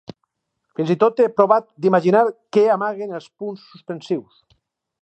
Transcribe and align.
Fins 0.79 0.93
i 0.93 0.95
tot 1.03 1.21
he 1.25 1.27
provat 1.41 1.67
d'imaginar 1.85 2.25
què 2.59 2.65
amaguen 2.79 3.17
els 3.21 3.31
punts 3.45 3.71
suspensius... 3.75 4.43